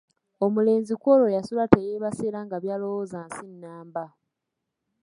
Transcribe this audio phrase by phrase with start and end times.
[0.45, 4.05] Omulenzi kw’olwo yasula teyeebase era nga by’alowooza nsi nnamba.